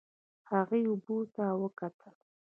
هغې 0.51 0.79
اوبو 0.89 1.17
ته 1.35 1.45
وکتل. 1.61 2.15